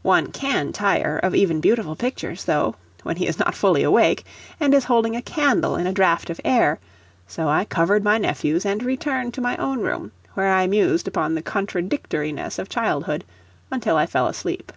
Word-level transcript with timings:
One 0.00 0.32
CAN 0.32 0.72
tire 0.72 1.18
of 1.18 1.34
even 1.34 1.60
beautiful 1.60 1.96
pictures, 1.96 2.44
though, 2.46 2.76
when 3.02 3.16
he 3.18 3.26
is 3.26 3.38
not 3.38 3.54
fully 3.54 3.82
awake, 3.82 4.24
and 4.58 4.72
is 4.72 4.84
holding 4.84 5.14
a 5.14 5.20
candle 5.20 5.76
in 5.76 5.86
a 5.86 5.92
draught 5.92 6.30
of 6.30 6.40
air; 6.46 6.78
so 7.28 7.50
I 7.50 7.66
covered 7.66 8.02
my 8.02 8.16
nephews 8.16 8.64
and 8.64 8.82
returned 8.82 9.34
to 9.34 9.42
my 9.42 9.54
own 9.58 9.80
room, 9.82 10.12
where 10.32 10.50
I 10.50 10.66
mused 10.66 11.06
upon 11.06 11.34
the 11.34 11.42
contradictoriness 11.42 12.58
of 12.58 12.70
childhood 12.70 13.22
until 13.70 13.98
I 13.98 14.06
fell 14.06 14.26
asleep. 14.28 14.72